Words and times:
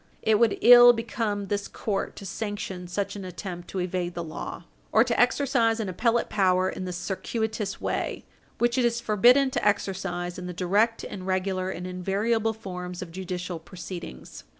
It 0.23 0.39
would 0.39 0.57
ill 0.61 0.93
become 0.93 1.45
this 1.45 1.67
court 1.67 2.15
to 2.15 2.25
sanction 2.25 2.87
such 2.87 3.15
an 3.15 3.23
attempt 3.23 3.67
to 3.67 3.77
evade 3.79 4.15
the 4.15 4.23
law, 4.23 4.63
or 4.91 5.03
to 5.03 5.19
exercise 5.19 5.79
an 5.79 5.89
appellate 5.89 6.27
power 6.27 6.71
in 6.71 6.85
this 6.85 6.97
circuitous 6.97 7.79
way 7.79 8.25
which 8.57 8.79
it 8.79 8.83
is 8.85 8.99
forbidden 8.99 9.51
to 9.51 9.63
exercise 9.63 10.39
in 10.39 10.47
the 10.47 10.53
direct 10.53 11.03
and 11.03 11.27
regular 11.27 11.69
and 11.69 11.85
invariable 11.85 12.53
forms 12.53 13.03
of 13.03 13.11
judicial 13.11 13.59
proceedings. 13.59 14.43